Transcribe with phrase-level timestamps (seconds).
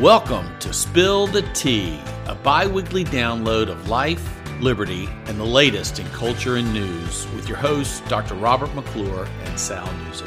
[0.00, 4.22] Welcome to Spill the Tea, a bi weekly download of life,
[4.60, 8.34] liberty, and the latest in culture and news with your hosts, Dr.
[8.34, 10.26] Robert McClure and Sal Nuzzo.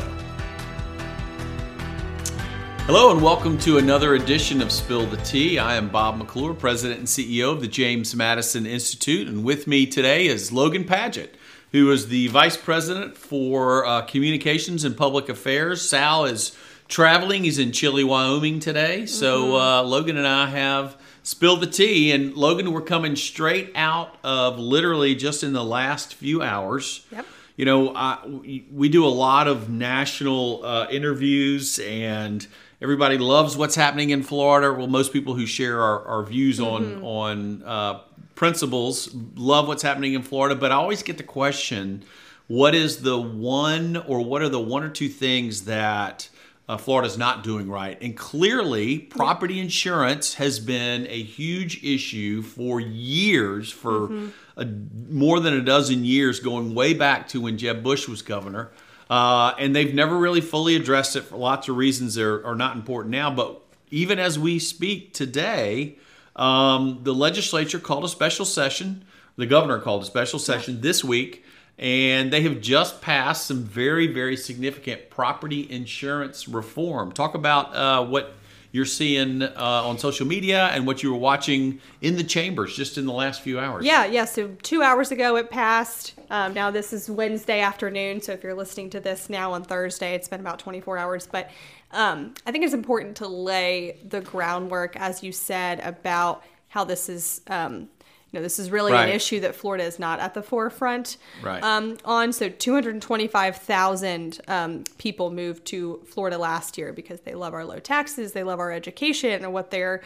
[2.88, 5.60] Hello, and welcome to another edition of Spill the Tea.
[5.60, 9.86] I am Bob McClure, President and CEO of the James Madison Institute, and with me
[9.86, 11.36] today is Logan Padgett,
[11.74, 15.88] who is the Vice President for uh, Communications and Public Affairs.
[15.88, 16.58] Sal is
[16.90, 17.46] traveling.
[17.46, 19.06] He's in Chilly, Wyoming today.
[19.06, 22.12] So uh, Logan and I have spilled the tea.
[22.12, 27.06] And Logan, we're coming straight out of literally just in the last few hours.
[27.12, 27.26] Yep.
[27.56, 32.48] You know, I, we we do a lot of national uh, interviews, and
[32.82, 34.72] everybody loves what's happening in Florida.
[34.72, 38.00] Well, most people who share our, our views on on uh,
[38.36, 40.56] principles love what's happening in Florida.
[40.56, 42.06] But I always get the question,
[42.48, 46.30] what is the one or what are the one or two things that
[46.70, 48.00] uh, Florida's not doing right.
[48.00, 54.66] And clearly, property insurance has been a huge issue for years, for a,
[55.10, 58.70] more than a dozen years, going way back to when Jeb Bush was governor.
[59.10, 62.56] Uh, and they've never really fully addressed it for lots of reasons that are, are
[62.56, 63.32] not important now.
[63.32, 65.98] But even as we speak today,
[66.36, 69.06] um, the legislature called a special session.
[69.38, 71.44] The governor called a special session this week
[71.80, 77.12] and they have just passed some very, very significant property insurance reform.
[77.14, 78.34] Talk about uh, what
[78.72, 82.98] you're seeing uh, on social media and what you were watching in the chambers just
[82.98, 83.86] in the last few hours.
[83.86, 84.26] Yeah, yeah.
[84.26, 86.14] So two hours ago it passed.
[86.30, 88.22] Um, now this is Wednesday afternoon.
[88.22, 91.28] So if you're listening to this now on Thursday, it's been about 24 hours.
[91.32, 91.50] But
[91.92, 97.10] um, I think it's important to lay the groundwork, as you said, about how this
[97.10, 97.42] is.
[97.48, 97.90] Um,
[98.32, 99.10] you know, this is really Right.
[99.10, 101.64] an issue that Florida is not at the forefront Right.
[101.64, 102.32] um, on.
[102.32, 108.34] So 225,000 um, people moved to Florida last year because they love our low taxes,
[108.34, 110.02] they love our education, and what they're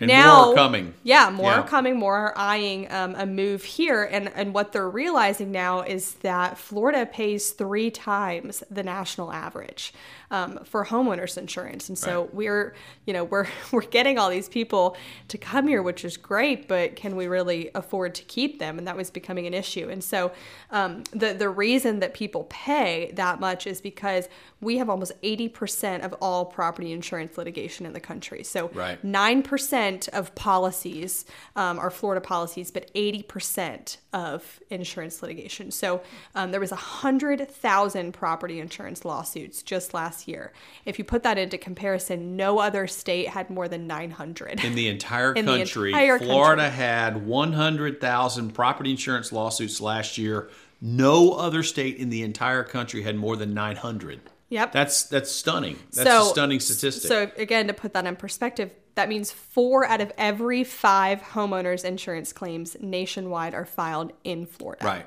[0.00, 0.94] And now more are coming.
[1.04, 1.60] Yeah, more Yeah.
[1.60, 5.82] are coming, more are eyeing um, a move here, and and what they're realizing now
[5.82, 9.94] is that Florida pays three times the national average
[10.30, 12.34] um, for homeowners insurance, and so Right.
[12.34, 12.74] we're
[13.06, 14.96] you know we're we're getting all these people
[15.28, 18.78] to come here, which is great, but can we really afford to keep them?
[18.78, 20.32] And that was becoming an issue, and so
[20.70, 24.28] um, the the reason that people pay that much is because
[24.60, 28.42] we have almost eighty percent of all property insurance litigation in the country.
[28.42, 29.02] So Right.
[29.04, 31.24] nine percent of policies
[31.56, 35.70] um, are Florida policies, but eighty percent of insurance litigation.
[35.70, 36.00] So
[36.34, 40.52] um, there was a hundred thousand property insurance lawsuits just last year.
[40.86, 44.64] If you put that into comparison, no other state had more than nine hundred.
[44.64, 46.76] In the entire In the country, entire Florida country.
[46.78, 50.48] had 100,000 property insurance lawsuits last year.
[50.80, 54.20] No other state in the entire country had more than 900.
[54.48, 54.72] Yep.
[54.72, 55.78] That's that's stunning.
[55.92, 57.08] That's a stunning statistic.
[57.08, 61.84] So again, to put that in perspective, that means four out of every five homeowners
[61.84, 64.84] insurance claims nationwide are filed in Florida.
[64.84, 65.06] right.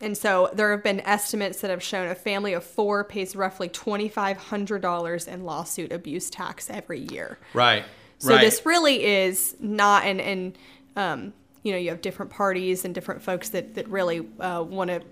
[0.00, 3.68] And so there have been estimates that have shown a family of four pays roughly
[3.68, 7.38] $2,500 in lawsuit abuse tax every year.
[7.54, 7.84] Right.
[8.18, 8.40] So right.
[8.40, 10.58] this really is not, and, and
[10.96, 11.32] um,
[11.62, 15.02] you know, you have different parties and different folks that, that really uh, want to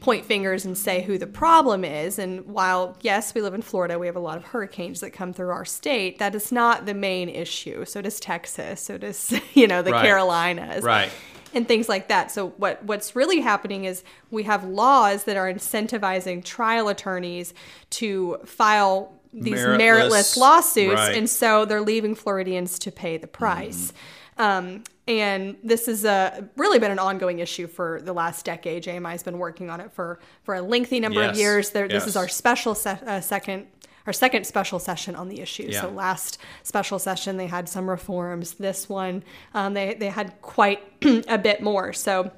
[0.00, 2.18] point fingers and say who the problem is.
[2.18, 5.32] And while, yes, we live in Florida, we have a lot of hurricanes that come
[5.32, 7.84] through our state, that is not the main issue.
[7.84, 10.04] So does Texas, so does, you know, the Right.
[10.04, 11.10] Carolinas Right.
[11.52, 12.30] and things like that.
[12.30, 17.52] So what what's really happening is we have laws that are incentivizing trial attorneys
[17.90, 21.16] to file these Meritless, meritless, lawsuits, right.
[21.16, 23.88] and so they're leaving Floridians to pay the price.
[23.88, 23.96] Mm-hmm.
[24.38, 28.84] Um, and this has uh, really been an ongoing issue for the last decade.
[28.84, 31.70] JMI has been working on it for for a lengthy number Yes, of years.
[31.70, 33.66] There, This is our special se- uh, second.
[34.06, 35.66] Our second special session on the issue.
[35.68, 35.82] Yeah.
[35.82, 38.54] So last special session they had some reforms.
[38.54, 39.22] This one
[39.54, 40.80] um, they they had quite
[41.28, 41.92] a bit more.
[41.92, 42.30] So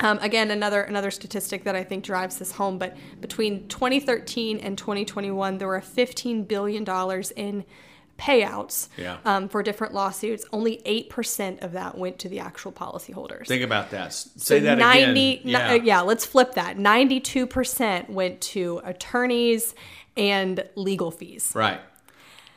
[0.00, 2.78] um, again, another another statistic that I think drives this home.
[2.78, 7.64] But between 2013 and 2021, there were 15 billion dollars in
[8.18, 9.16] payouts Yeah.
[9.24, 10.44] um, for different lawsuits.
[10.52, 13.46] Only eight percent of that went to the actual policyholders.
[13.46, 14.12] Think about that.
[14.12, 15.40] Say that 90, again.
[15.44, 15.70] Yeah.
[15.70, 16.76] uh, yeah, let's flip that.
[16.76, 19.74] 92% went to attorneys
[20.16, 21.52] and legal fees.
[21.54, 21.80] Right.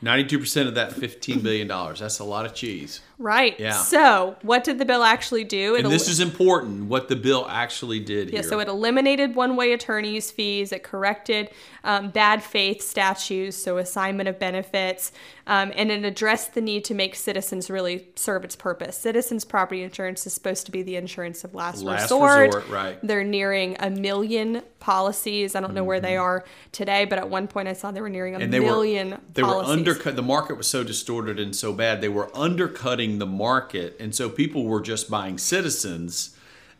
[0.03, 1.67] 92% of that $15 billion.
[1.67, 3.01] That's a lot of cheese.
[3.19, 3.59] Right.
[3.59, 3.71] Yeah.
[3.71, 5.73] So, what did the bill actually do?
[5.75, 6.85] It And this el- is important.
[6.85, 8.49] What the bill actually did yeah, here.
[8.49, 10.71] so it eliminated one-way attorneys' fees.
[10.71, 11.49] It corrected
[11.83, 15.11] um, bad faith statutes, so assignment of benefits,
[15.47, 18.95] um, and it addressed the need to make citizens really serve its purpose.
[18.97, 22.47] Citizens' property insurance is supposed to be the insurance of last, Last resort.
[22.53, 22.99] resort, right.
[23.01, 25.55] They're nearing a million policies.
[25.55, 26.21] I don't know where they Mm-hmm.
[26.23, 29.11] are today, but at one point I saw they were nearing a and they million
[29.11, 29.67] were they policies.
[29.67, 30.15] were undercut.
[30.15, 32.01] The market was so distorted and so bad.
[32.01, 36.35] They were undercutting the market, and so people were just buying citizens,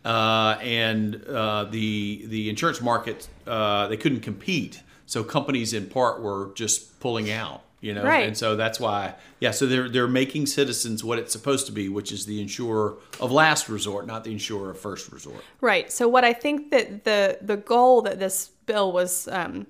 [0.06, 4.82] uh, and uh, the the insurance market uh, they couldn't compete.
[5.06, 7.62] So companies, in part, were just pulling out.
[7.80, 8.28] You know, Right.
[8.28, 9.52] and so that's why, yeah.
[9.52, 13.32] So they're they're making citizens what it's supposed to be, which is the insurer of
[13.32, 15.44] last resort, not the insurer of first resort.
[15.62, 15.92] Right.
[15.92, 19.68] So what I think that the the goal that this bill was um,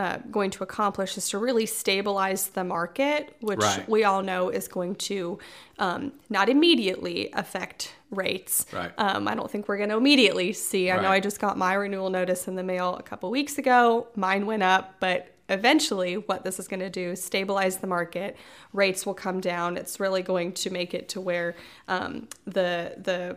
[0.00, 3.86] uh, going to accomplish is to really stabilize the market, which Right.
[3.86, 5.38] we all know is going to
[5.78, 8.64] um, not immediately affect rates.
[8.72, 8.92] Right.
[8.96, 10.90] Um, I don't think we're going to immediately see.
[10.90, 14.08] I know I just got my renewal notice in the mail a couple weeks ago.
[14.16, 18.36] Mine went up, but eventually what this is going to do is stabilize the market
[18.72, 21.56] rates will come down it's really going to make it to where
[21.88, 23.36] um, the the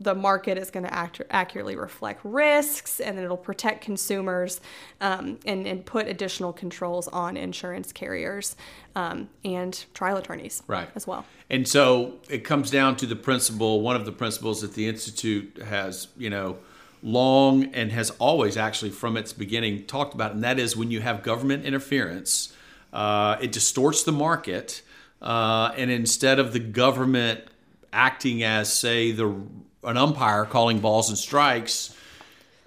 [0.00, 4.60] the market is going to act- accurately reflect risks and then it'll protect consumers
[5.00, 8.56] um, and, and put additional controls on insurance carriers
[8.96, 10.88] um, and trial attorneys Right.
[10.94, 14.74] as well And so it comes down to the principle, one of the principles that
[14.74, 16.58] the Institute has, you know,
[17.02, 21.00] long and has always actually from its beginning talked about, and that is when you
[21.02, 22.52] have government interference,
[22.92, 24.82] uh, it distorts the market.
[25.20, 27.40] Uh, and instead of the government
[27.92, 29.34] acting as, say, the
[29.84, 31.94] an umpire calling balls and strikes,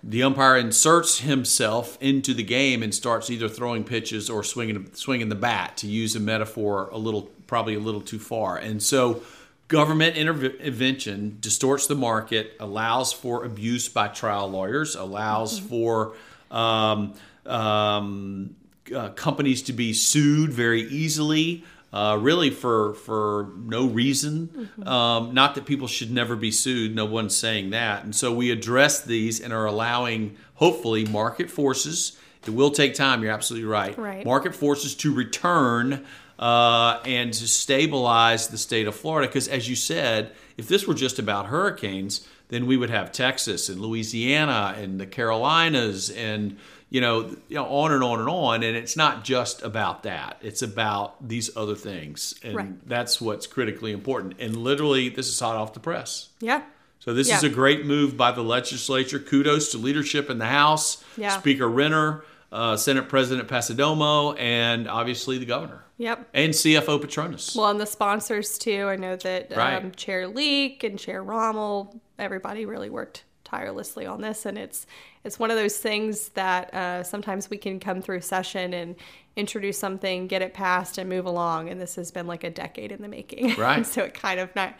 [0.03, 5.29] the umpire inserts himself into the game and starts either throwing pitches or swinging swinging
[5.29, 8.57] the bat to use a metaphor a little probably a little too far.
[8.57, 9.21] And so
[9.67, 16.13] government intervention distorts the market allows for abuse by trial lawyers allows for
[16.51, 17.13] um,
[17.45, 18.55] um,
[18.95, 24.69] uh, companies to be sued very easily uh, really for for no reason.
[24.85, 26.95] Um, not that people should never be sued.
[26.95, 28.03] No one's saying that.
[28.03, 32.17] And so we address these and are allowing, hopefully, market forces.
[32.45, 33.23] It will take time.
[33.23, 33.97] You're absolutely right.
[33.97, 34.25] Right.
[34.25, 36.05] Market forces to return
[36.39, 39.27] uh, and to stabilize the state of Florida.
[39.27, 43.69] Because as you said, if this were just about hurricanes, then we would have Texas
[43.69, 46.57] and Louisiana and the Carolinas and
[46.89, 48.63] you know, you know, on and on and on.
[48.63, 50.37] And it's not just about that.
[50.41, 52.87] It's about these other things, and Right.
[52.87, 54.35] that's what's critically important.
[54.39, 56.29] And literally, this is hot off the press.
[56.39, 56.61] yeah
[56.99, 59.19] So this is a great move by the legislature.
[59.19, 61.37] Kudos to leadership in the House, Yeah.
[61.39, 67.55] Speaker Renner, uh, Senate President Passidomo, and obviously the governor yep and CFO Patronis.
[67.55, 68.87] Well, and the sponsors too.
[68.87, 74.45] I know that um, Chair Leek and Chair Rommel, everybody really worked tirelessly on this,
[74.45, 74.85] and it's
[75.23, 78.95] it's one of those things that uh, sometimes we can come through session and
[79.35, 81.69] introduce something, get it passed, and move along.
[81.69, 83.55] And this has been like a decade in the making.
[83.57, 83.77] Right.
[83.77, 84.73] and so it kind of not,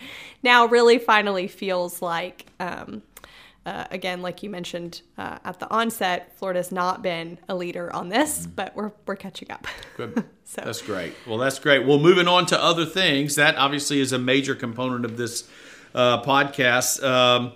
[0.43, 2.45] now really finally feels like.
[2.59, 3.01] Um,
[3.65, 8.07] uh, again, like you mentioned uh, at the onset, Florida's not been a leader on
[8.07, 9.67] this, but we're, we're catching up.
[9.97, 10.23] Good.
[10.45, 11.13] So- That's great.
[11.27, 11.85] Well, that's great.
[11.85, 15.45] Well, moving on to other things, that obviously is a major component of this
[15.93, 17.03] uh, podcast.
[17.03, 17.51] Um,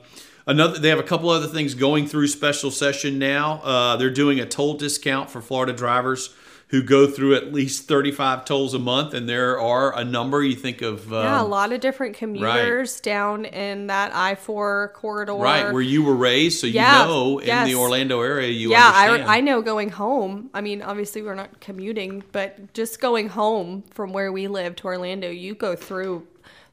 [0.48, 3.62] another, they have a couple other things going through special session now.
[3.64, 6.34] Uh, they're doing a toll discount for Florida drivers
[6.70, 10.42] who go through at least 35 tolls a month, and there are a number.
[10.42, 14.94] You think of um, Yeah, a lot of different commuters down in that I four
[14.96, 15.34] corridor.
[15.34, 17.68] right where you were raised, so you Yeah, know in yes.
[17.68, 18.72] the Orlando area you are.
[18.72, 18.92] yeah.
[19.28, 20.50] I, I know going home.
[20.54, 24.86] I mean, obviously we're not commuting, but just going home from where we live to
[24.86, 26.26] Orlando, you go through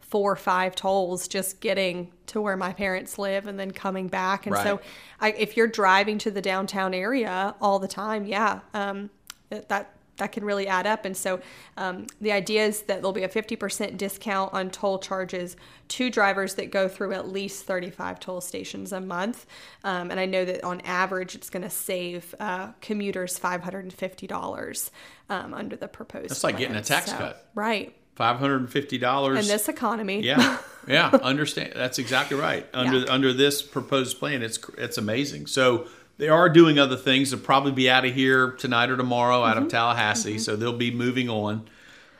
[0.08, 4.46] four or five tolls just getting to where my parents live and then coming back.
[4.46, 4.80] And so,
[5.20, 9.10] I, if you're driving to the downtown area all the time, yeah, um,
[9.50, 11.04] that that that can really add up.
[11.04, 11.40] And so,
[11.76, 15.56] um, the idea is that there'll be a 50% discount on toll charges
[15.88, 19.46] to drivers that go through at least 35 toll stations a month.
[19.84, 24.90] Um, and I know that on average, it's going to save uh, commuters $550
[25.30, 26.30] um, under the proposed.
[26.30, 27.48] That's like getting a tax So- cut.
[27.54, 27.94] right?
[28.18, 30.58] $550 In this economy, Yeah,
[30.88, 31.72] yeah, understand.
[31.76, 32.66] That's exactly right.
[32.74, 33.04] Under Yeah.
[33.12, 35.46] under this proposed plan, it's it's amazing.
[35.46, 35.86] So
[36.18, 37.30] they are doing other things.
[37.30, 39.66] They'll probably be out of here tonight or tomorrow, out Mm-hmm.
[39.66, 40.38] of Tallahassee.
[40.38, 41.68] So they'll be moving on.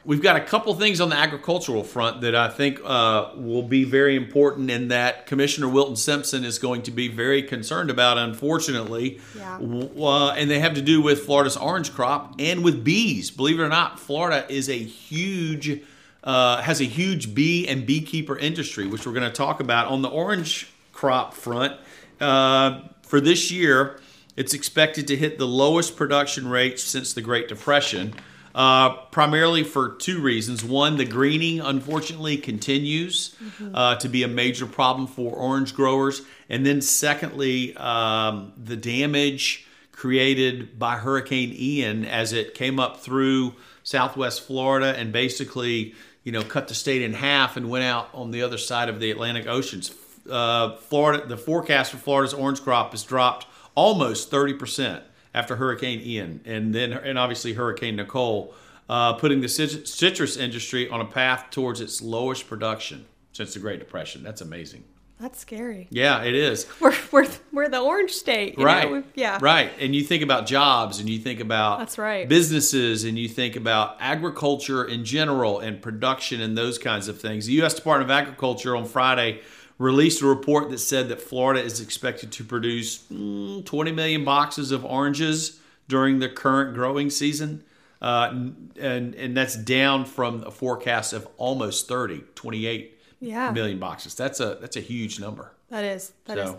[0.09, 3.85] We've got a couple things on the agricultural front that I think uh, will be
[3.85, 8.17] very important, and that Commissioner Wilton Simpson is going to be very concerned about.
[8.17, 9.59] Unfortunately, Yeah.
[9.59, 13.31] Uh, and they have to do with Florida's orange crop and with bees.
[13.31, 15.83] Believe it or not, Florida is a huge
[16.25, 20.01] uh, has a huge bee and beekeeper industry, which we're going to talk about on
[20.01, 21.79] the orange crop front.
[22.19, 24.01] Uh, for this year,
[24.37, 28.15] it's expected to hit the lowest production rate since the Great Depression.
[28.55, 30.65] Uh, primarily for two reasons.
[30.65, 33.75] One, the greening unfortunately continues mm-hmm.
[33.75, 36.23] uh, to be a major problem for orange growers.
[36.49, 43.55] And then, secondly, um, the damage created by Hurricane Ian as it came up through
[43.83, 48.31] southwest Florida and basically, you know, cut the state in half and went out on
[48.31, 49.93] the other side of the Atlantic Oceans.
[50.31, 56.01] Uh, Florida, the forecast for Florida's orange crop has dropped almost 30 percent after Hurricane
[56.01, 58.55] Ian, and then and obviously Hurricane Nicole,
[58.89, 63.79] uh, putting the citrus industry on a path towards its lowest production since the Great
[63.79, 64.23] Depression.
[64.23, 64.85] That's amazing.
[65.21, 65.89] That's scary.
[65.91, 66.67] Yeah, it is.
[66.81, 69.05] We're we're, we're the orange state, right?
[69.15, 69.73] Yeah, right.
[69.81, 73.57] And you think about jobs, and you think about that's right businesses, and you think
[73.57, 77.47] about agriculture in general and production and those kinds of things.
[77.47, 77.75] The U.S.
[77.75, 79.41] Department of Agriculture on Friday
[79.79, 84.73] released a report that said that Florida is expected to produce mm, 20 million boxes
[84.73, 87.65] of oranges during the current growing season.
[88.01, 93.51] Uh, and and that's down from a forecast of almost 30, 28 yeah.
[93.51, 94.15] million boxes.
[94.15, 95.53] That's a that's a huge number.
[95.71, 96.13] That is.
[96.27, 96.43] That so.
[96.43, 96.55] is.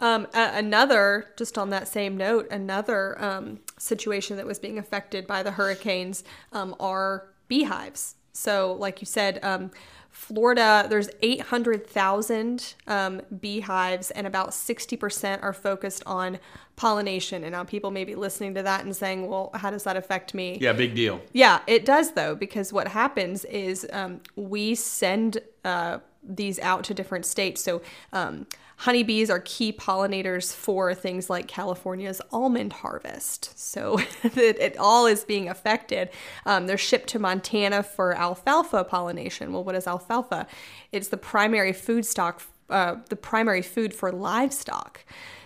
[0.00, 5.44] Um, another, just on that same note, another um, situation that was being affected by
[5.44, 8.16] the hurricanes um, are beehives.
[8.32, 9.70] So, like you said, um,
[10.12, 16.38] Florida, there's 800,000 um, beehives, and about 60% are focused on
[16.76, 17.42] pollination.
[17.44, 20.34] And now people may be listening to that and saying, well, how does that affect
[20.34, 20.58] me?
[20.60, 21.20] Yeah, big deal.
[21.32, 26.94] Yeah, it does, though, because what happens is um, we send uh, these out to
[26.94, 27.62] different states.
[27.62, 27.80] So,
[28.12, 28.46] um,
[28.82, 33.56] honeybees are key pollinators for things like California's almond harvest.
[33.56, 36.10] So it, it all is being affected.
[36.46, 39.52] Um, they're shipped to Montana for alfalfa pollination.
[39.52, 40.48] Well, what is alfalfa?
[40.90, 45.04] It's the primary food stock, uh, the primary food for livestock.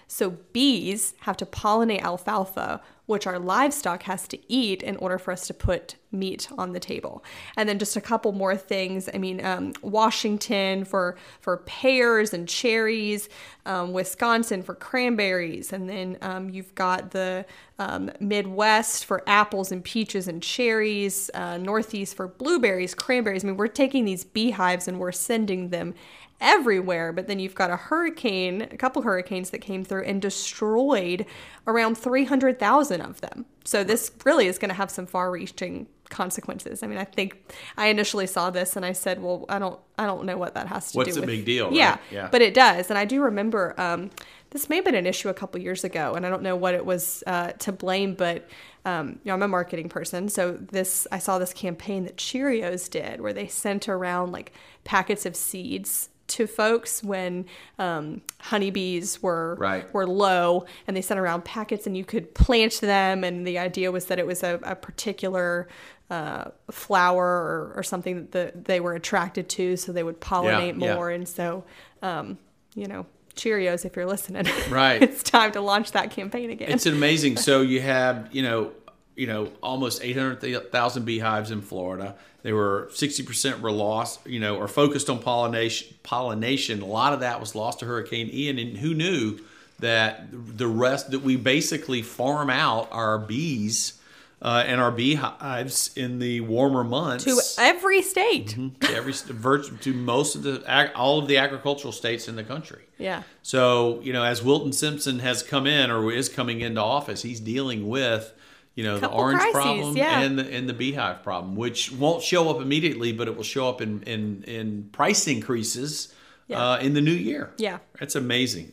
[0.09, 5.33] So bees have to pollinate alfalfa, which our livestock has to eat in order for
[5.33, 7.25] us to put meat on the table.
[7.57, 9.09] And then just a couple more things.
[9.13, 13.29] I mean, um, Washington for for pears and cherries,
[13.65, 17.45] um, Wisconsin for cranberries, and then um, you've got the
[17.79, 23.45] um, Midwest for apples and peaches and cherries, uh, Northeast for blueberries, cranberries.
[23.45, 25.95] I mean, we're taking these beehives and we're sending them
[26.41, 27.13] everywhere.
[27.13, 31.27] But then you've got a hurricane, a couple hurricanes that came through and destroyed
[31.67, 33.47] around 300,000 of them.
[33.65, 36.83] So this really is going to have some far-reaching consequences.
[36.83, 40.07] I mean, I think I initially saw this and I said, "Well, I don't, I
[40.07, 41.73] don't know what that has to What's do." What's a big deal?
[41.73, 42.01] Yeah, right?
[42.11, 43.75] yeah, but it does, and I do remember.
[43.79, 44.11] Um,
[44.51, 46.75] this may have been an issue a couple years ago, and I don't know what
[46.75, 48.49] it was uh, to blame, but
[48.85, 52.89] um, you know, I'm a marketing person, so this I saw this campaign that Cheerios
[52.89, 54.53] did, where they sent around like
[54.85, 57.47] packets of seeds to folks when
[57.79, 59.93] um, honeybees were right.
[59.95, 63.25] were low, and they sent around packets, and you could plant them.
[63.25, 65.67] And the idea was that it was a, a particular
[66.11, 70.95] uh, flower or, or, something that they were attracted to, so they would pollinate yeah,
[70.95, 71.11] more.
[71.11, 71.17] Yeah.
[71.17, 71.65] And so,
[72.01, 72.39] um,
[72.77, 76.71] you know, Cheerios, if you're listening, right, it's time to launch that campaign again.
[76.71, 77.39] It's amazing.
[77.39, 78.73] so you have, you know,
[79.17, 82.15] you know, almost 800,000 beehives in Florida.
[82.43, 85.97] They were 60% were lost, you know, or focused on pollination.
[86.03, 86.83] Pollination.
[86.83, 89.41] A lot of that was lost to Hurricane Ian, and who knew
[89.79, 93.99] that the rest that we basically farm out our bees
[94.43, 99.95] uh, and our beehives in the warmer months to every state, mm-hmm, to every to
[99.95, 102.85] most of the all of the agricultural states in the country.
[102.99, 103.23] Yeah.
[103.43, 107.41] So you know, as Wilton Simpson has come in or is coming into office, he's
[107.41, 108.33] dealing with
[108.77, 110.21] you know the orange crises, problem yeah.
[110.21, 113.69] and the and the beehive problem, which won't show up immediately, but it will show
[113.69, 116.15] up in in, in price increases
[116.47, 116.73] yeah.
[116.73, 117.53] uh, in the new year.
[117.57, 118.73] Yeah, it's amazing.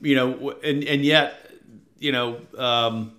[0.00, 1.52] You know, and and yet,
[1.98, 2.40] you know.
[2.56, 3.12] Um,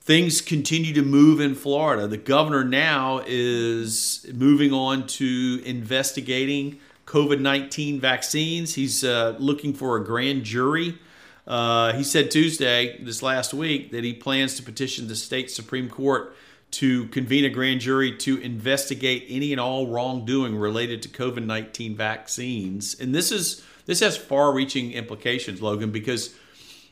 [0.00, 2.06] things continue to move in Florida.
[2.06, 8.74] The governor now is moving on to investigating COVID 19 vaccines.
[8.74, 10.98] He's uh, looking for a grand jury
[11.46, 15.88] uh, he said Tuesday, this last week, that he plans to petition the state Supreme
[15.88, 16.34] Court
[16.72, 21.96] to convene a grand jury to investigate any and all wrongdoing related to COVID 19
[21.96, 22.98] vaccines.
[22.98, 26.34] And this is this has far reaching implications, Logan, because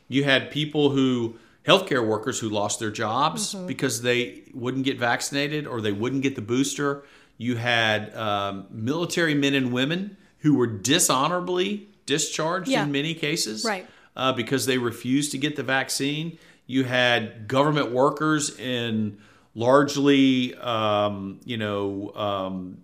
[0.08, 3.66] you had people who healthcare workers who lost their jobs mm-hmm.
[3.66, 7.04] because they wouldn't get vaccinated or they wouldn't get the booster.
[7.38, 12.84] You had um, military men and women who were dishonorably discharged yeah.
[12.84, 13.64] in many cases.
[13.64, 16.38] Right uh, because they refused to get the vaccine.
[16.66, 19.18] You had government workers in
[19.54, 22.78] largely, um, you know, um,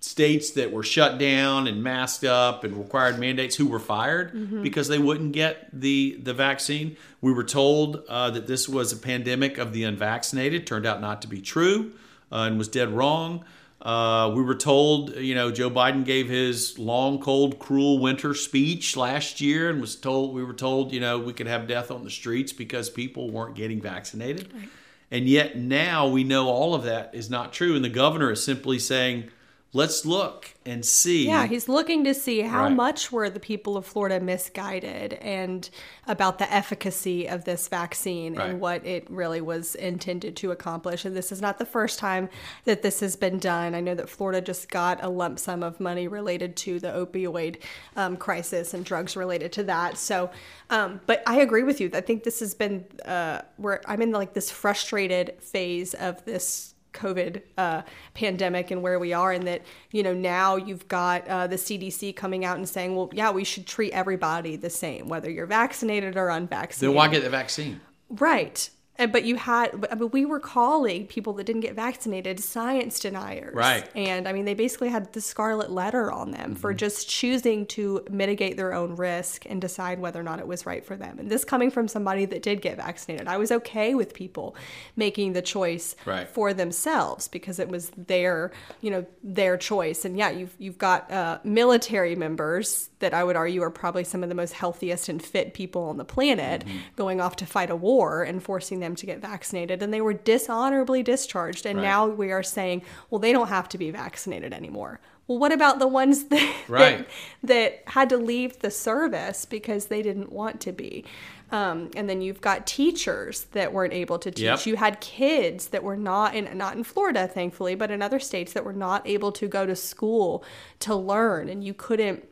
[0.00, 4.62] states that were shut down and masked up and required mandates who were fired mm-hmm.
[4.62, 6.96] because they wouldn't get the the vaccine.
[7.20, 10.66] We were told uh, that this was a pandemic of the unvaccinated.
[10.66, 11.92] Turned out not to be true
[12.30, 13.44] uh, and was dead wrong.
[13.82, 18.96] Uh, we were told, you know, Joe Biden gave his long, cold, cruel winter speech
[18.96, 22.02] last year and was told, we were told, you know, we could have death on
[22.02, 24.52] the streets because people weren't getting vaccinated.
[24.52, 24.68] Right.
[25.10, 27.76] And yet now we know all of that is not true.
[27.76, 29.30] And the governor is simply saying,
[29.76, 31.26] let's look and see.
[31.26, 32.74] Yeah, he's looking to see how right.
[32.74, 35.68] much were the people of Florida misguided and
[36.06, 38.50] about the efficacy of this vaccine right.
[38.50, 41.04] and what it really was intended to accomplish.
[41.04, 42.30] And this is not the first time
[42.64, 43.74] that this has been done.
[43.74, 47.58] I know that Florida just got a lump sum of money related to the opioid
[47.96, 49.98] um, crisis and drugs related to that.
[49.98, 50.30] So,
[50.70, 51.90] um, but I agree with you.
[51.92, 56.75] I think this has been uh, where I'm in like this frustrated phase of this
[56.96, 57.82] COVID uh,
[58.14, 59.62] pandemic and where we are, and that
[59.92, 63.44] you know now you've got uh, the CDC coming out and saying, well, yeah, we
[63.44, 66.90] should treat everybody the same, whether you're vaccinated or unvaccinated.
[66.90, 67.80] Then why get the vaccine?
[68.08, 68.70] Right.
[68.98, 73.54] And, but you had, but we were calling people that didn't get vaccinated science deniers.
[73.54, 73.88] Right.
[73.94, 76.60] And I mean, they basically had the scarlet letter on them mm-hmm.
[76.60, 80.66] for just choosing to mitigate their own risk and decide whether or not it was
[80.66, 81.18] right for them.
[81.18, 84.56] And this coming from somebody that did get vaccinated, I was okay with people
[84.96, 86.28] making the choice right.
[86.28, 90.04] for themselves because it was their, you know, their choice.
[90.04, 94.22] And yeah, you've you've got uh, military members that I would argue are probably some
[94.22, 96.78] of the most healthiest and fit people on the planet mm-hmm.
[96.96, 99.82] going off to fight a war and forcing them to get vaccinated.
[99.82, 101.66] And they were dishonorably discharged.
[101.66, 101.84] And right.
[101.84, 105.00] now we are saying, well, they don't have to be vaccinated anymore.
[105.26, 106.98] Well, what about the ones that, right.
[106.98, 107.08] that,
[107.42, 111.04] that, had to leave the service because they didn't want to be?
[111.52, 114.42] Um, and then you've got teachers that weren't able to teach.
[114.42, 114.66] Yep.
[114.66, 118.52] You had kids that were not in not in Florida, thankfully, but in other states
[118.54, 120.42] that were not able to go to school
[120.80, 122.24] to learn, and you couldn't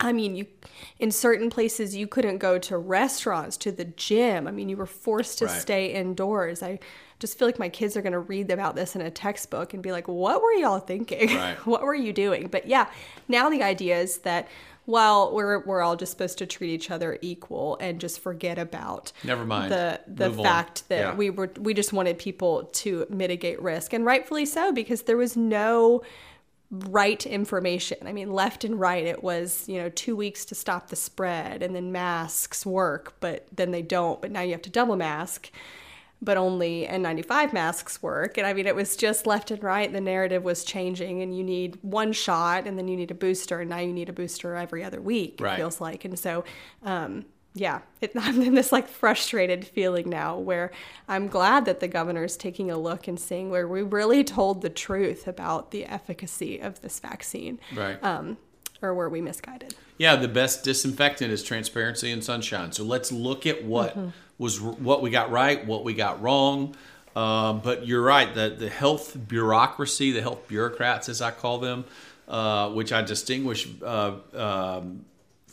[0.00, 0.46] I mean, you
[0.98, 4.46] in certain places you couldn't go to restaurants, to the gym.
[4.46, 5.60] I mean, you were forced to right.
[5.60, 6.62] stay indoors.
[6.62, 6.78] I
[7.18, 9.82] just feel like my kids are going to read about this in a textbook and
[9.82, 11.36] be like, "What were y'all thinking?
[11.36, 11.56] Right.
[11.66, 12.88] what were you doing?" But yeah,
[13.28, 14.48] now the idea is that
[14.86, 19.12] well, we're we're all just supposed to treat each other equal and just forget about
[19.22, 20.84] never mind the the Move fact on.
[20.88, 21.14] that yeah.
[21.14, 25.36] we were we just wanted people to mitigate risk and rightfully so because there was
[25.36, 26.02] no
[26.70, 27.98] right information.
[28.06, 31.62] I mean, left and right, it was, you know, two weeks to stop the spread,
[31.62, 34.20] and then masks work, but then they don't.
[34.20, 35.50] But now you have to double mask,
[36.22, 38.38] but only N95 masks work.
[38.38, 39.92] And I mean, it was just left and right.
[39.92, 43.60] The narrative was changing, and you need one shot, and then you need a booster,
[43.60, 45.54] and now you need a booster every other week, right.
[45.54, 46.04] it feels like.
[46.04, 46.44] And so,
[46.84, 50.70] um, yeah, it, I'm in this like frustrated feeling now where
[51.08, 54.62] I'm glad that the governor is taking a look and seeing where we really told
[54.62, 57.58] the truth about the efficacy of this vaccine.
[57.74, 58.02] Right.
[58.02, 58.36] Um,
[58.82, 59.74] or were we misguided?
[59.98, 62.72] Yeah, the best disinfectant is transparency and sunshine.
[62.72, 64.08] So let's look at what mm-hmm.
[64.38, 66.74] was what we got right, what we got wrong.
[67.14, 68.32] Um, but you're right.
[68.34, 71.84] The the health bureaucracy, the health bureaucrats, as I call them,
[72.28, 75.04] uh, which I distinguish uh, um,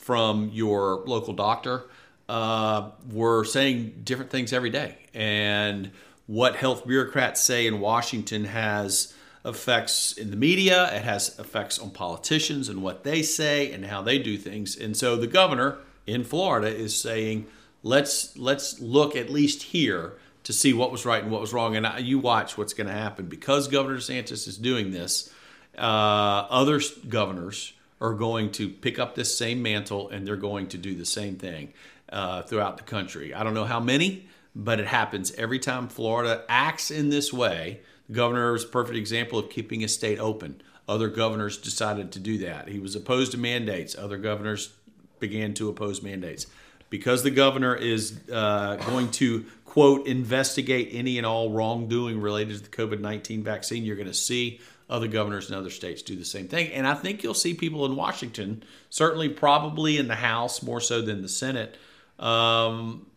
[0.08, 1.84] from your local doctor
[2.30, 4.96] uh, were saying different things every day.
[5.13, 5.91] And
[6.28, 11.89] what health bureaucrats say in Washington has effects in the media, it has effects on
[11.91, 14.78] politicians and what they say and how they do things.
[14.78, 17.46] And so the governor in Florida is saying,
[17.84, 20.13] let's let's look at least here
[20.46, 21.76] to see what was right and what was wrong.
[21.76, 25.34] And you watch what's going to happen because Governor DeSantis is doing this.
[25.78, 30.78] Uh, other governors are going to pick up this same mantle and they're going to
[30.78, 31.74] do the same thing
[32.10, 33.34] uh, throughout the country.
[33.34, 37.82] I don't know how many, but it happens every time Florida acts in this way.
[38.08, 40.62] The governor is a perfect example of keeping a state open.
[40.88, 42.70] Other governors decided to do that.
[42.70, 43.98] He was opposed to mandates.
[43.98, 44.74] Other governors
[45.20, 46.48] began to oppose mandates.
[46.90, 52.64] Because the governor is uh, going to, quote, investigate any and all wrongdoing related to
[52.64, 56.26] the COVID 19 vaccine, you're going to see other governors in other states do the
[56.26, 56.71] same thing.
[56.71, 61.02] And I think you'll see people in Washington, certainly probably in the House more so
[61.02, 61.78] than the Senate,
[62.19, 63.08] um,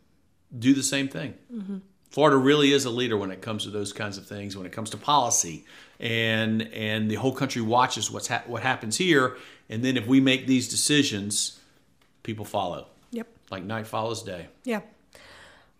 [0.58, 1.34] do the same thing.
[1.52, 1.78] Mm-hmm.
[2.10, 4.72] Florida really is a leader when it comes to those kinds of things, when it
[4.72, 5.64] comes to policy,
[6.00, 9.36] and and the whole country watches what's ha- what happens here,
[9.68, 11.60] and then if we make these decisions,
[12.24, 12.88] people follow.
[13.12, 13.28] Yep.
[13.52, 14.48] Like night follows day.
[14.64, 14.80] Yeah.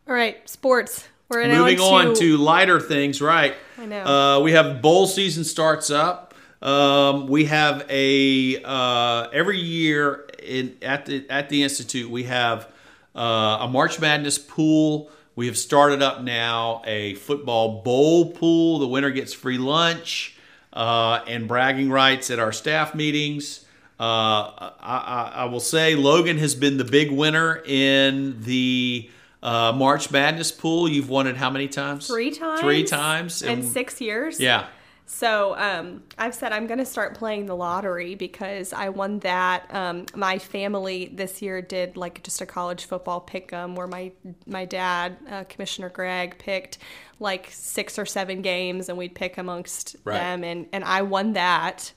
[0.06, 1.08] All right, sports.
[1.30, 3.54] We're moving on to lighter things, right?
[3.78, 4.04] I know.
[4.04, 6.34] Uh, we have bowl season starts up.
[6.60, 12.68] Um, we have a uh, every year in at the at the institute we have
[13.14, 15.10] uh, a March Madness pool.
[15.36, 18.78] We have started up now a football bowl pool.
[18.80, 20.36] The winner gets free lunch.
[20.72, 23.64] uh, and bragging rights at our staff meetings.
[23.98, 29.10] Uh, I, I, I will say Logan has been the big winner in the
[29.42, 30.88] uh, March Madness pool.
[30.88, 32.06] You've won it how many times?
[32.06, 32.60] Three times.
[32.60, 33.42] Three times.
[33.42, 34.38] in six years.
[34.40, 34.66] Yeah.
[35.06, 39.64] So um, I've said I'm going to start playing the lottery because I won that.
[39.74, 44.12] Um, my family this year did like just a college football pick 'em where my
[44.46, 46.78] my dad, uh, Commissioner Greg, picked
[47.18, 50.16] like six or seven games and we'd pick amongst Right.
[50.16, 51.92] them, and and I won that.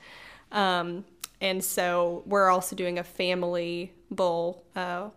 [0.52, 1.06] Um,
[1.40, 5.10] and so we're also doing a family bowl uh,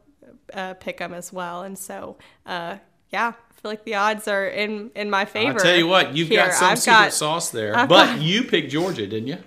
[0.55, 2.77] uh, pick 'em as well, and so uh,
[3.11, 3.33] yeah.
[3.37, 5.55] I feel like the odds are in in my favor.
[5.59, 6.45] I'll tell you what, you've here.
[6.45, 7.75] got some I've secret got- sauce there.
[7.77, 9.39] I've but got- you picked Georgia, didn't you?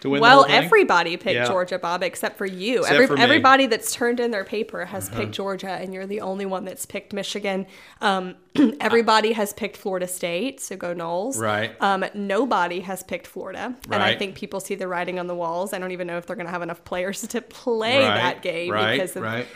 [0.00, 0.64] To win Well, the whole thing?
[0.64, 1.44] everybody picked Yeah.
[1.46, 2.78] Georgia, Bob, except for you.
[2.78, 3.18] Except Every, for me.
[3.18, 3.24] Uh-huh.
[3.24, 6.86] Everybody that's turned in their paper has picked Georgia, and you're the only one that's
[6.86, 7.66] picked Michigan.
[8.00, 8.36] Um,
[8.80, 11.38] everybody has picked Florida State, so go Noles.
[11.38, 11.72] Right.
[11.82, 15.74] Um, nobody has picked Florida, and I think people see the writing on the walls.
[15.74, 18.40] I don't even know if they're going to have enough players to play right, that
[18.40, 19.46] game right, because of right.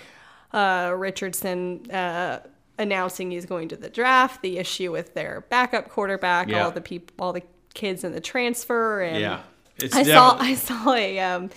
[0.55, 2.41] Uh, Richardson uh,
[2.79, 6.65] announcing he's going to the draft, the issue with their backup quarterback, Yeah.
[6.65, 7.43] all the people, all the
[7.75, 9.41] kids in the transfer, and Yeah.
[9.77, 11.51] It's I saw I saw a um,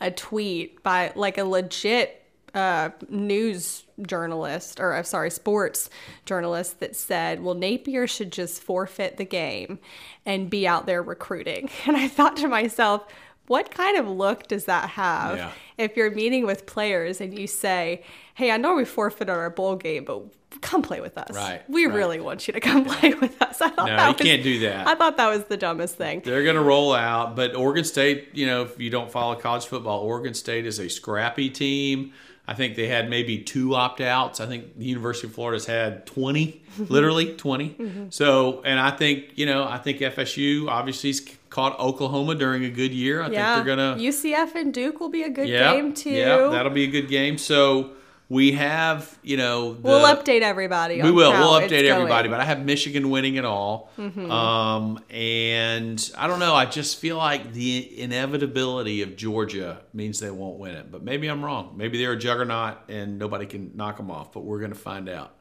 [0.00, 2.18] a tweet by like a legit
[2.54, 5.88] uh, news journalist or uh, sorry sports
[6.26, 9.78] journalist that said, "Well, Napier should just forfeit the game
[10.26, 13.06] and be out there recruiting." And I thought to myself,
[13.46, 15.50] what kind of look does that have Yeah.
[15.78, 18.02] if you're meeting with players and you say,
[18.34, 20.22] "Hey, I know we forfeited our bowl game, but."
[20.60, 21.34] Come play with us.
[21.34, 21.94] Right, We right.
[21.94, 23.60] really want you to come play with us.
[23.62, 24.86] I thought No, that you was, can't do that.
[24.86, 26.20] I thought that was the dumbest thing.
[26.22, 29.64] They're going to roll out, but Oregon State, you know, if you don't follow college
[29.64, 32.12] football, Oregon State is a scrappy team.
[32.46, 34.40] I think they had maybe two opt outs.
[34.40, 37.70] I think the University of Florida's had 20, literally 20.
[37.70, 38.04] Mm-hmm.
[38.10, 41.20] So, and I think, you know, I think FSU obviously has
[41.52, 43.22] caught Oklahoma during a good year.
[43.22, 44.02] I Yeah, think they're going to.
[44.04, 46.10] UCF and Duke will be a good Yeah, game too.
[46.10, 47.36] yeah, that'll be a good game.
[47.36, 47.90] So
[48.30, 51.02] we have, you know, the, we'll update everybody.
[51.02, 51.30] we will.
[51.32, 53.90] We'll update everybody, but I have Michigan winning it all.
[53.98, 54.30] Mm-hmm.
[54.30, 56.54] Um, and I don't know.
[56.54, 60.90] I just feel like the inevitability of Georgia means they won't win it.
[60.90, 61.74] But maybe I'm wrong.
[61.76, 64.32] Maybe they're a juggernaut and nobody can knock them off.
[64.32, 65.36] But we're going to find out.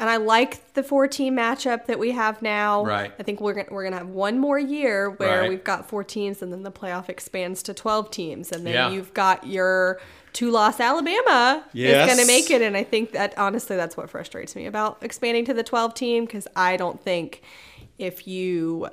[0.00, 2.84] And I like the four team matchup that we have now.
[2.84, 3.12] Right.
[3.18, 5.48] I think we're gonna, we're gonna have one more year where Right.
[5.48, 8.90] we've got four teams, and then the playoff expands to twelve teams, and then Yeah.
[8.90, 10.00] you've got your
[10.32, 12.08] two loss Alabama Yes.
[12.08, 15.44] is gonna make it, and I think that honestly that's what frustrates me about expanding
[15.44, 17.42] to the twelve team because I don't think
[17.98, 18.88] if you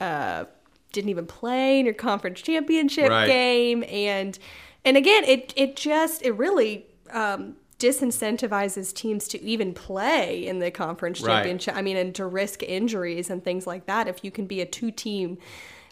[0.00, 0.44] uh,
[0.92, 3.26] didn't even play in your conference championship Right.
[3.26, 4.38] game and
[4.84, 10.70] and again it it just it really um disincentivizes teams to even play in the
[10.70, 11.34] conference Right.
[11.36, 14.60] championship i mean and to risk injuries and things like that if you can be
[14.60, 15.38] a two team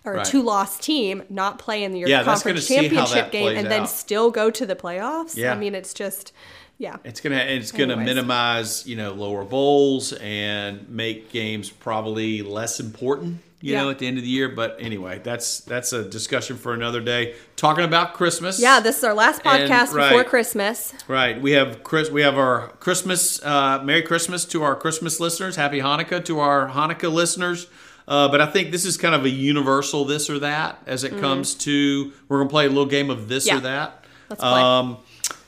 [0.04, 3.86] or a two loss team not play in your Yeah, conference championship game and then
[3.86, 5.52] still go to the playoffs Yeah.
[5.52, 6.32] i mean it's just
[6.78, 8.06] yeah It's gonna it's gonna Anyways.
[8.06, 13.38] minimize you know lower bowls and make games probably less important.
[13.62, 13.82] You Yeah.
[13.84, 14.48] know, at the end of the year.
[14.48, 17.34] But anyway, that's that's a discussion for another day.
[17.56, 18.60] Talking about Christmas.
[18.60, 20.10] yeah this is our last And- podcast right.
[20.10, 21.40] before christmas Right.
[21.40, 22.10] We have Chris.
[22.10, 23.40] We have our Christmas.
[23.42, 25.56] Uh, Merry Christmas to our Christmas listeners.
[25.56, 27.66] Happy Hanukkah to our Hanukkah listeners.
[28.08, 31.20] Uh, but I think this is kind of a universal this or that as it
[31.20, 32.12] comes to.
[32.28, 33.46] We're gonna play a little game of this.
[33.46, 33.58] Yeah.
[33.58, 34.04] or that.
[34.28, 34.60] Let's play.
[34.60, 34.96] Um,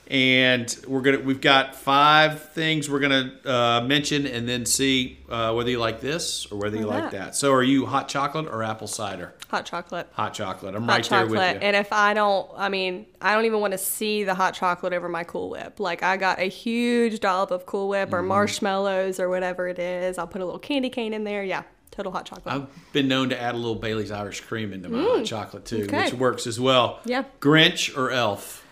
[0.09, 1.21] and we're gonna.
[1.21, 6.01] We've got five things we're gonna uh, mention, and then see uh, whether you like
[6.01, 7.13] this or whether you Or like that.
[7.13, 7.37] that.
[7.37, 9.35] So, are you hot chocolate or apple cider?
[9.49, 10.75] hot chocolate Hot chocolate.
[10.75, 11.39] I'm hot right there with you.
[11.61, 14.93] And if I don't, I mean, I don't even want to see the hot chocolate
[14.93, 15.79] over my Cool Whip.
[15.81, 18.15] Like I got a huge dollop of Cool Whip Mm-hmm.
[18.17, 20.19] or marshmallows or whatever it is.
[20.19, 21.45] I'll put a little candy cane in there.
[21.45, 21.63] Yeah,
[21.93, 22.53] total hot chocolate.
[22.53, 25.79] I've been known to add a little Bailey's Irish cream into my hot chocolate too,
[25.79, 25.85] Mm.
[25.85, 26.05] okay.
[26.07, 26.99] which works as well.
[27.05, 27.23] Yeah.
[27.41, 28.64] Grinch or Elf?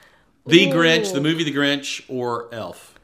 [0.47, 0.73] The Ooh.
[0.75, 2.99] Grinch, the movie The Grinch, or Elf?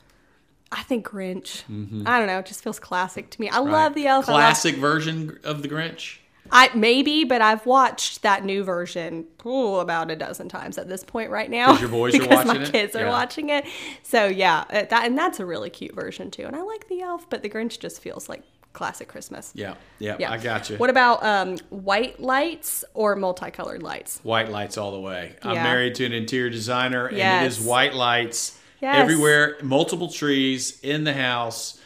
[0.72, 1.62] I think Grinch.
[2.06, 2.38] I don't know.
[2.40, 3.48] It just feels classic to me.
[3.48, 4.28] I love the elf.
[4.28, 6.18] I love- Classic version of The Grinch.
[6.50, 11.04] I maybe, but I've watched that new version ooh, about a dozen times at this
[11.04, 11.78] point right now.
[11.78, 12.72] your boys are because watching my it?
[12.72, 13.10] kids are Yeah.
[13.10, 13.66] watching it.
[14.02, 16.44] So yeah, uh, that and that's a really cute version too.
[16.44, 18.42] And I like the elf, but the Grinch just feels like
[18.78, 19.50] classic Christmas.
[19.54, 20.76] Yeah, yeah, Yeah, I got you.
[20.76, 24.20] What about um, white lights or multicolored lights?
[24.22, 25.34] White lights all the way.
[25.42, 27.58] I'm married to an interior designer, and it Yes.
[27.58, 28.94] is white lights Yes.
[28.96, 31.80] everywhere, multiple trees in the house.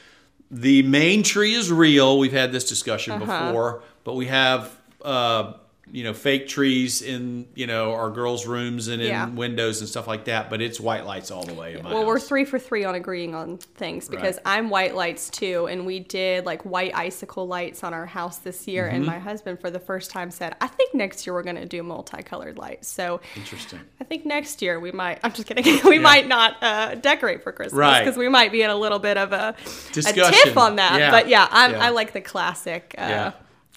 [0.51, 2.19] The main tree is real.
[2.19, 3.25] We've had this discussion Uh-huh.
[3.49, 4.71] before, but we have
[5.03, 5.55] uh,
[5.93, 9.29] you know fake trees in you know our girls' rooms and in Yeah.
[9.29, 10.49] windows and stuff like that.
[10.49, 13.59] But it's white lights all the way Well, we're three for three on agreeing on
[13.59, 14.57] things because Right.
[14.59, 18.67] I'm white lights too, and we did like white icicle lights on our house this
[18.67, 18.87] year.
[18.87, 18.97] Mm-hmm.
[18.97, 21.67] And my husband, for the first time, said, "I think next year we're going to
[21.67, 23.81] do multicolored lights." So Interesting.
[24.01, 25.19] I think next year we might.
[25.23, 25.81] I'm just kidding.
[25.85, 28.01] we might not uh, decorate for Christmas Right.
[28.03, 30.33] because we might be in a little bit of a, a Discussion.
[30.45, 30.99] tiff on that.
[30.99, 31.11] Yeah.
[31.11, 31.85] But yeah, I'm, Yeah.
[31.85, 33.33] I like the classic uh, Yeah.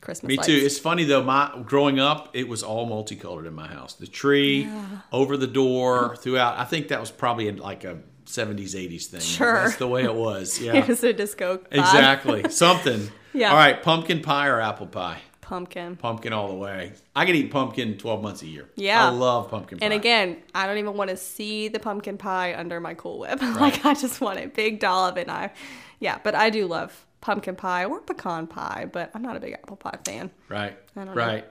[0.05, 0.29] Christmas.
[0.29, 0.47] Me lights.
[0.47, 0.53] too.
[0.53, 1.23] It's funny though.
[1.23, 3.93] My growing up, it was all multicolored in my house.
[3.93, 4.69] The tree,
[5.11, 6.57] over the door, throughout.
[6.57, 9.21] I think that was probably in like a '70s, '80s thing.
[9.21, 9.63] Sure.
[9.63, 10.59] that's the way it was.
[10.65, 11.57] Yeah, it was a disco.
[11.57, 11.67] vibe.
[11.71, 12.49] exactly.
[12.49, 13.09] Something.
[13.33, 13.49] Yeah.
[13.49, 15.19] All right, pumpkin pie or apple pie?
[15.41, 15.97] Pumpkin.
[15.97, 16.93] Pumpkin all the way.
[17.13, 18.69] I can eat pumpkin 12 months a year.
[18.77, 19.05] Yeah.
[19.05, 19.85] I love pumpkin pie.
[19.85, 23.41] And again, I don't even want to see the pumpkin pie under my Cool Whip.
[23.59, 25.51] like I just want a big dollop, and I,
[25.99, 26.17] yeah.
[26.23, 29.75] But I do love pumpkin pie or pecan pie, but I'm not a big apple
[29.77, 30.29] pie fan.
[30.47, 31.13] right, don't know.
[31.13, 31.43] right.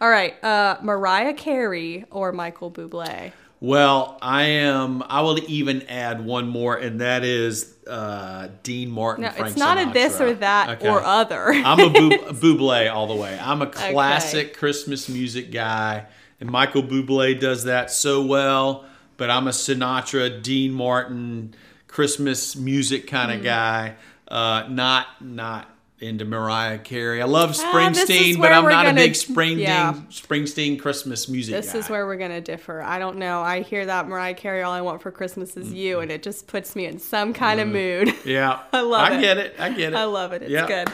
[0.00, 3.32] All right, uh, Mariah Carey or Michael Bublé.
[3.60, 5.02] Well, I am.
[5.08, 9.24] I will even add one more, and that is uh, Dean Martin.
[9.24, 10.88] No, Frank it's not a this or that Okay.
[10.88, 11.50] or other.
[11.52, 12.10] I'm a bu-
[12.56, 13.36] Buble all the way.
[13.42, 16.06] I'm a classic Christmas music guy,
[16.40, 18.84] and Michael Bublé does that so well.
[19.16, 21.52] But I'm a Sinatra, Dean Martin,
[21.88, 23.38] Christmas music kind Mm.
[23.38, 23.96] of guy.
[24.30, 25.68] Uh, not not
[26.00, 27.20] into Mariah Carey.
[27.20, 29.94] I love Ah, Springsteen, but I'm not a gonna- big Springsteen yeah.
[30.10, 31.78] Springsteen Christmas music This guy.
[31.80, 32.80] is where we're gonna differ.
[32.82, 33.40] I don't know.
[33.42, 36.46] I hear that Mariah Carey, "All I Want for Christmas Is You," and it just
[36.46, 38.14] puts me in some kind of mood.
[38.24, 39.20] yeah, I love I it.
[39.22, 39.54] get it.
[39.58, 39.96] I get it.
[39.96, 40.42] I love it.
[40.42, 40.66] It's Yeah.
[40.66, 40.88] good.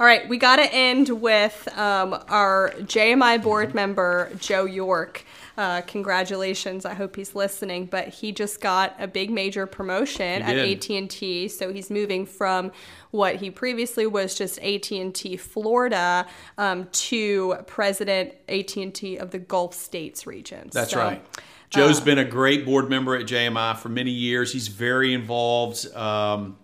[0.00, 5.24] All right, we got to end with um, our JMI board member, Joe York.
[5.58, 6.86] Uh, congratulations!
[6.86, 7.86] I hope he's listening.
[7.86, 10.56] But he just got a big major promotion at.
[10.56, 12.70] AT and T, so he's moving from
[13.10, 16.26] what he previously was just AT and T Florida
[16.58, 20.70] um, to president AT and T of the Gulf States region.
[20.72, 21.24] That's So, right.
[21.70, 24.52] Joe's been a great board member at JMI for many years.
[24.52, 26.56] He's very involved um,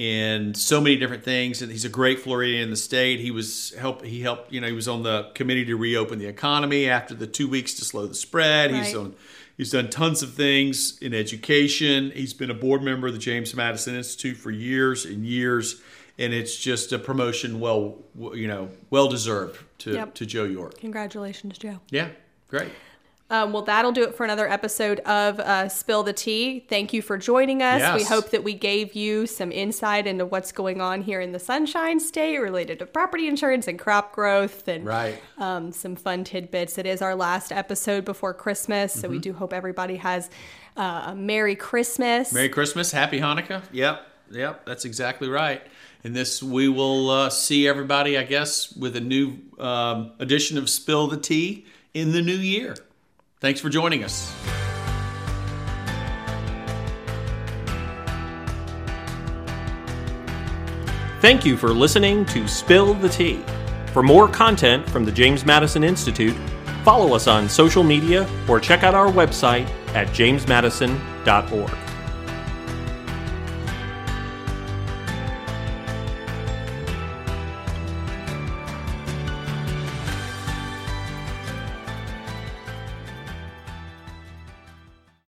[0.00, 3.20] in so many different things, and he's a great Floridian in the state.
[3.20, 4.02] He was help.
[4.02, 4.50] He helped.
[4.50, 7.74] You know, he was on the committee to reopen the economy after the two weeks
[7.74, 8.70] to slow the spread.
[8.70, 8.96] He's Right.
[8.96, 9.14] on.
[9.58, 12.12] He's done tons of things in education.
[12.14, 15.82] He's been a board member of the James Madison Institute for years and years,
[16.18, 17.98] and it's just a promotion well,
[18.32, 20.14] you know, well deserved to Yep.
[20.14, 20.78] to Joe York.
[20.80, 21.80] Congratulations, Joe.
[21.90, 22.08] Yeah,
[22.48, 22.70] great.
[23.30, 26.60] Um, well, that'll do it for another episode of uh, Spill the Tea.
[26.68, 27.96] Thank you for joining us.
[27.96, 31.38] We hope that we gave you some insight into what's going on here in the
[31.38, 35.22] Sunshine State related to property insurance and crop growth and Right.
[35.38, 36.76] um, some fun tidbits.
[36.76, 39.20] It is our last episode before Christmas, so we Mm-hmm.
[39.22, 40.28] do hope everybody has
[40.76, 42.32] uh, a Merry Christmas.
[42.32, 43.62] Merry Christmas, Happy Hanukkah.
[43.70, 45.62] Yep, yep, that's exactly right.
[46.02, 50.68] And this, we will uh, see everybody, I guess, with a new um, edition of
[50.68, 52.74] Spill the Tea in the new year.
[53.40, 54.34] Thanks for joining us.
[61.20, 63.42] Thank you for listening to Spill the Tea.
[63.92, 66.36] For more content from the James Madison Institute,
[66.84, 71.89] follow us on social media or check out our website at jamesmadison.org.